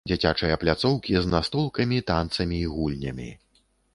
Дзіцячыя 0.09 0.55
пляцоўкі 0.63 1.19
з 1.25 1.29
настолкамі, 1.33 2.01
танцамі 2.13 2.57
і 2.65 2.71
гульнямі. 2.77 3.29